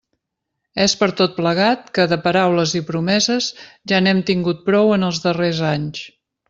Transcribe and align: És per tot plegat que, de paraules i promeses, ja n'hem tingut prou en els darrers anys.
És 0.85 0.95
per 1.01 1.09
tot 1.19 1.35
plegat 1.41 1.91
que, 1.99 2.07
de 2.13 2.19
paraules 2.25 2.75
i 2.81 2.83
promeses, 2.89 3.53
ja 3.93 4.03
n'hem 4.07 4.27
tingut 4.31 4.69
prou 4.71 4.95
en 4.99 5.11
els 5.11 5.25
darrers 5.29 5.65
anys. 5.79 6.07